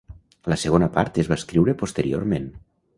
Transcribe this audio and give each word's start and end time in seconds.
La 0.53 0.57
segona 0.61 0.89
part 0.97 1.21
es 1.25 1.31
va 1.35 1.39
escriure 1.41 1.79
posteriorment. 1.85 2.55